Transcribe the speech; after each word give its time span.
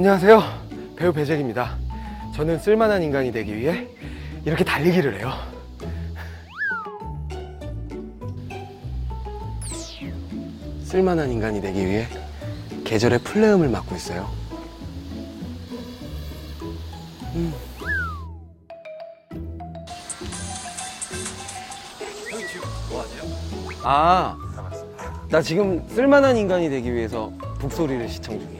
안녕하세요. 0.00 0.42
배우 0.96 1.12
배잭입니다. 1.12 1.76
저는 2.34 2.58
쓸만한 2.58 3.02
인간이 3.02 3.30
되기 3.30 3.54
위해 3.54 3.86
이렇게 4.46 4.64
달리기를 4.64 5.18
해요. 5.18 5.30
쓸만한 10.84 11.30
인간이 11.30 11.60
되기 11.60 11.84
위해 11.84 12.06
계절의 12.82 13.18
플레음을 13.18 13.68
맡고 13.68 13.94
있어요. 13.94 14.30
음. 17.34 17.52
아, 23.82 24.34
나 25.28 25.42
지금 25.42 25.86
쓸만한 25.90 26.38
인간이 26.38 26.70
되기 26.70 26.90
위해서 26.90 27.30
북소리를 27.58 28.08
시청 28.08 28.40
중이야. 28.40 28.59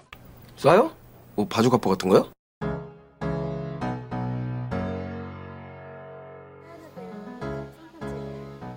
쏴요? 0.61 0.93
뭐 1.35 1.47
바주카포 1.47 1.89
같은 1.89 2.07
거요? 2.07 2.31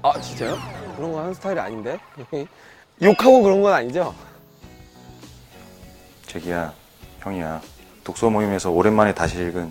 아 0.03 0.19
진짜요? 0.19 0.57
그런 0.97 1.13
거 1.13 1.21
하는 1.21 1.35
스타일이 1.35 1.61
아닌데? 1.61 1.99
욕하고 3.03 3.43
그런 3.43 3.61
건 3.61 3.75
아니죠? 3.75 4.15
제기야 6.27 6.73
형이야 7.21 7.61
독서 8.03 8.31
모임에서 8.31 8.71
오랜만에 8.71 9.13
다시 9.13 9.37
읽은 9.43 9.71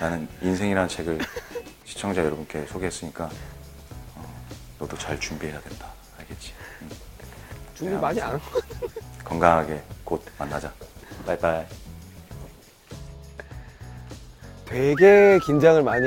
나는 0.00 0.26
인생이라는 0.40 0.88
책을 0.88 1.18
시청자 1.84 2.24
여러분께 2.24 2.64
소개했으니까 2.64 3.28
어, 4.14 4.24
너도 4.78 4.96
잘 4.96 5.20
준비해야 5.20 5.60
된다 5.60 5.92
알겠지? 6.18 6.54
응. 6.80 6.88
준비 7.74 7.94
많이 7.96 8.20
안 8.22 8.32
하고 8.32 8.42
건강하게 9.22 9.82
곧 10.02 10.24
만나자 10.38 10.72
바이바이 11.26 11.64
되게 14.64 15.38
긴장을 15.44 15.82
많이 15.82 16.06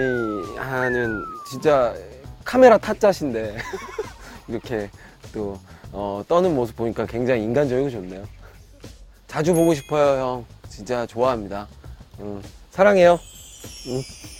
하는 0.57 1.23
진짜 1.49 1.93
카메라 2.43 2.77
타짜신데 2.77 3.57
이렇게 4.47 4.89
또 5.33 5.59
어, 5.91 6.23
떠는 6.27 6.55
모습 6.55 6.75
보니까 6.75 7.05
굉장히 7.05 7.43
인간적이고 7.43 7.89
좋네요. 7.89 8.25
자주 9.27 9.53
보고 9.53 9.73
싶어요, 9.73 10.21
형. 10.21 10.45
진짜 10.67 11.05
좋아합니다. 11.05 11.67
음, 12.19 12.41
사랑해요. 12.71 13.13
음. 13.87 14.34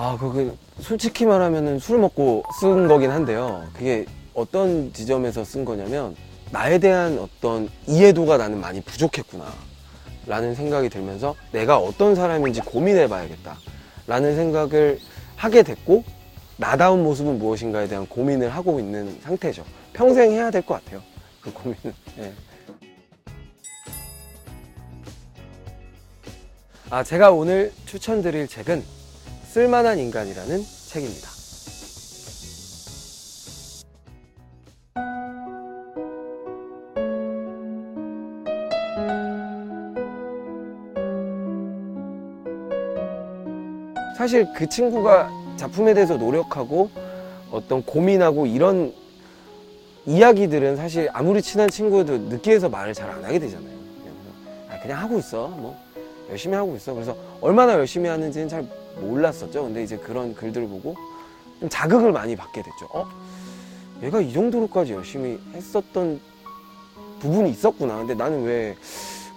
아, 0.00 0.16
그게 0.16 0.52
솔직히 0.78 1.26
말하면은 1.26 1.80
술 1.80 1.98
먹고 1.98 2.44
쓴 2.60 2.86
거긴 2.86 3.10
한데요. 3.10 3.66
그게 3.72 4.06
어떤 4.32 4.92
지점에서 4.92 5.42
쓴 5.42 5.64
거냐면 5.64 6.14
나에 6.52 6.78
대한 6.78 7.18
어떤 7.18 7.68
이해도가 7.88 8.36
나는 8.36 8.60
많이 8.60 8.80
부족했구나. 8.80 9.52
라는 10.24 10.54
생각이 10.54 10.88
들면서 10.88 11.34
내가 11.50 11.78
어떤 11.78 12.14
사람인지 12.14 12.60
고민해 12.60 13.08
봐야겠다. 13.08 13.58
라는 14.06 14.36
생각을 14.36 15.00
하게 15.34 15.64
됐고, 15.64 16.04
나다운 16.58 17.02
모습은 17.02 17.40
무엇인가에 17.40 17.88
대한 17.88 18.06
고민을 18.06 18.50
하고 18.50 18.78
있는 18.78 19.18
상태죠. 19.22 19.64
평생 19.94 20.30
해야 20.30 20.52
될 20.52 20.62
것 20.62 20.74
같아요. 20.74 21.02
그 21.40 21.52
고민은. 21.52 21.94
예. 22.20 22.32
아, 26.88 27.02
제가 27.02 27.32
오늘 27.32 27.72
추천드릴 27.86 28.46
책은 28.46 28.97
쓸만한 29.48 29.98
인간이라는 29.98 30.62
책입니다. 30.88 31.28
사실 44.16 44.46
그 44.52 44.68
친구가 44.68 45.30
작품에 45.56 45.94
대해서 45.94 46.16
노력하고 46.16 46.90
어떤 47.50 47.82
고민하고 47.82 48.46
이런 48.46 48.92
이야기들은 50.06 50.76
사실 50.76 51.08
아무리 51.12 51.40
친한 51.40 51.68
친구도 51.68 52.18
느끼해서 52.18 52.68
말을 52.68 52.94
잘 52.94 53.10
안 53.10 53.24
하게 53.24 53.38
되잖아요. 53.38 53.70
그냥, 53.70 54.14
아, 54.70 54.80
그냥 54.80 54.98
하고 54.98 55.18
있어. 55.18 55.48
뭐 55.48 55.76
열심히 56.30 56.56
하고 56.56 56.74
있어. 56.76 56.92
그래서 56.94 57.16
얼마나 57.40 57.74
열심히 57.74 58.08
하는지는 58.08 58.48
잘 58.48 58.66
몰랐었죠. 59.00 59.64
근데 59.64 59.82
이제 59.82 59.96
그런 59.96 60.34
글들을 60.34 60.68
보고 60.68 60.94
좀 61.60 61.68
자극을 61.68 62.12
많이 62.12 62.36
받게 62.36 62.62
됐죠. 62.62 62.86
어? 62.92 63.06
얘가 64.02 64.20
이 64.20 64.32
정도로까지 64.32 64.92
열심히 64.92 65.40
했었던 65.54 66.20
부분이 67.20 67.50
있었구나. 67.50 67.96
근데 67.98 68.14
나는 68.14 68.44
왜 68.44 68.76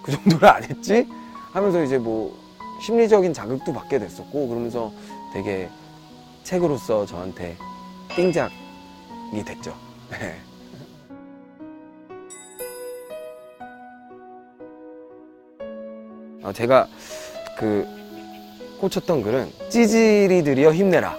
그 0.02 0.10
정도를 0.10 0.48
안 0.48 0.62
했지? 0.64 1.06
하면서 1.52 1.82
이제 1.82 1.96
뭐 1.96 2.36
심리적인 2.80 3.32
자극도 3.32 3.72
받게 3.72 3.98
됐었고 3.98 4.48
그러면서 4.48 4.92
되게 5.32 5.70
책으로서 6.42 7.06
저한테 7.06 7.56
띵작이 8.16 9.44
됐죠. 9.46 9.74
네. 10.10 10.40
어, 16.42 16.52
제가 16.52 16.88
그 17.56 17.86
꽂혔던 18.82 19.22
글은 19.22 19.52
찌질이들이여 19.70 20.72
힘내라 20.72 21.16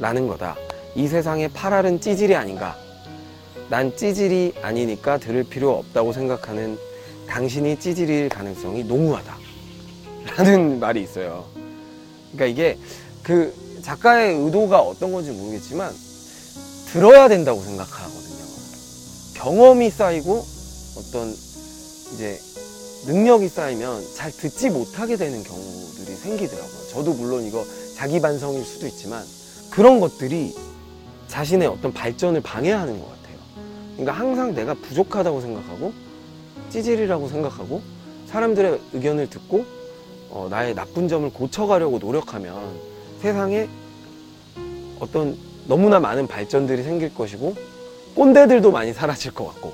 라는 0.00 0.26
거다. 0.26 0.56
이 0.96 1.06
세상에 1.06 1.46
파랄은 1.48 2.00
찌질이 2.00 2.34
아닌가. 2.34 2.76
난 3.68 3.96
찌질이 3.96 4.54
아니니까 4.60 5.18
들을 5.18 5.44
필요 5.44 5.76
없다고 5.78 6.12
생각하는 6.12 6.78
당신이 7.28 7.78
찌질일 7.78 8.28
가능성이 8.28 8.82
농후하다. 8.84 9.36
라는 10.36 10.78
말이 10.80 11.02
있어요. 11.02 11.44
그러니까 12.32 12.46
이게 12.46 12.78
그 13.22 13.54
작가의 13.82 14.34
의도가 14.36 14.80
어떤 14.80 15.12
건지 15.12 15.30
모르겠지만 15.30 15.92
들어야 16.92 17.28
된다고 17.28 17.60
생각하거든요. 17.60 18.44
경험이 19.34 19.90
쌓이고 19.90 20.44
어떤 20.96 21.28
이제 22.14 22.40
능력이 23.06 23.48
쌓이면 23.48 24.04
잘 24.14 24.32
듣지 24.32 24.70
못하게 24.70 25.16
되는 25.16 25.42
경우들이 25.42 26.16
생기더라고요. 26.16 26.88
저도 26.90 27.12
물론 27.14 27.44
이거 27.44 27.64
자기 27.96 28.20
반성일 28.20 28.64
수도 28.64 28.86
있지만 28.86 29.24
그런 29.70 30.00
것들이 30.00 30.54
자신의 31.28 31.68
어떤 31.68 31.92
발전을 31.92 32.40
방해하는 32.40 32.98
것 32.98 33.06
같아요. 33.06 33.38
그러니까 33.92 34.12
항상 34.12 34.54
내가 34.54 34.74
부족하다고 34.74 35.40
생각하고 35.40 35.92
찌질이라고 36.70 37.28
생각하고 37.28 37.82
사람들의 38.26 38.80
의견을 38.92 39.30
듣고 39.30 39.64
어, 40.30 40.48
나의 40.50 40.74
나쁜 40.74 41.08
점을 41.08 41.28
고쳐가려고 41.30 41.98
노력하면 41.98 42.58
세상에 43.20 43.68
어떤 45.00 45.36
너무나 45.66 46.00
많은 46.00 46.26
발전들이 46.26 46.82
생길 46.82 47.14
것이고 47.14 47.54
꼰대들도 48.14 48.70
많이 48.70 48.92
사라질 48.92 49.32
것 49.32 49.46
같고 49.46 49.72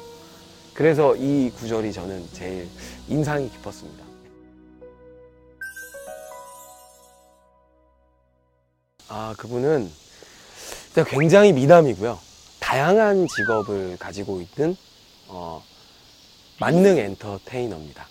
그래서 0.74 1.14
이 1.16 1.50
구절이 1.50 1.92
저는 1.92 2.28
제일 2.32 2.68
인상이 3.08 3.48
깊었습니다. 3.50 4.04
아, 9.08 9.34
그분은 9.38 9.90
굉장히 11.06 11.52
미남이고요. 11.52 12.18
다양한 12.58 13.28
직업을 13.28 13.96
가지고 13.98 14.40
있는 14.40 14.76
어, 15.28 15.62
만능 16.58 16.98
엔터테이너입니다. 16.98 18.08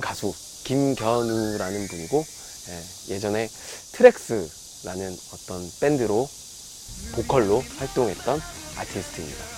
가수 0.00 0.32
김견우라는 0.64 1.88
분이고 1.88 2.24
예, 2.68 3.14
예전에 3.14 3.48
트렉스라는 3.92 5.16
어떤 5.32 5.70
밴드로 5.80 6.28
보컬로 7.14 7.62
활동했던 7.78 8.40
아티스트입니다. 8.76 9.57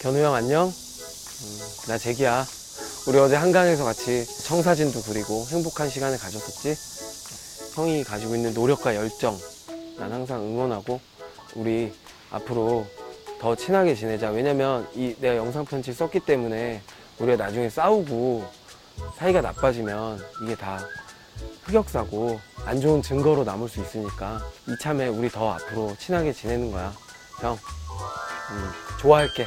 견우 0.00 0.18
형 0.18 0.32
안녕? 0.34 0.66
음, 0.66 1.58
나 1.88 1.98
재기야. 1.98 2.46
우리 3.08 3.18
어제 3.18 3.34
한강에서 3.34 3.84
같이 3.84 4.24
청사진도 4.44 5.02
그리고 5.02 5.44
행복한 5.50 5.88
시간을 5.90 6.18
가졌었지? 6.18 6.76
형이 7.74 8.04
가지고 8.04 8.36
있는 8.36 8.54
노력과 8.54 8.94
열정 8.94 9.36
난 9.98 10.12
항상 10.12 10.40
응원하고 10.40 11.00
우리 11.54 11.92
앞으로 12.30 12.86
더 13.40 13.56
친하게 13.56 13.96
지내자. 13.96 14.30
왜냐면 14.30 14.86
이 14.94 15.16
내가 15.18 15.36
영상 15.36 15.64
편지 15.64 15.92
썼기 15.92 16.20
때문에 16.20 16.80
우리가 17.18 17.44
나중에 17.44 17.68
싸우고 17.68 18.44
사이가 19.16 19.40
나빠지면 19.40 20.24
이게 20.44 20.54
다 20.54 20.78
흑역사고 21.64 22.38
안 22.64 22.80
좋은 22.80 23.02
증거로 23.02 23.42
남을 23.42 23.68
수 23.68 23.80
있으니까 23.80 24.40
이참에 24.68 25.08
우리 25.08 25.28
더 25.28 25.52
앞으로 25.52 25.96
친하게 25.98 26.32
지내는 26.32 26.70
거야. 26.70 26.92
형, 27.40 27.54
음, 27.54 28.70
좋아할게. 29.00 29.46